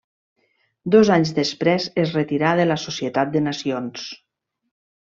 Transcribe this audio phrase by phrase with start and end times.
[0.95, 4.13] Dos anys després es retirà de la Societat de Nacions.